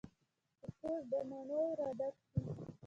شکور 0.59 1.01
د 1.11 1.13
مڼو 1.29 1.61
را 1.79 1.89
ډک 1.97 2.15
شي 2.27 2.39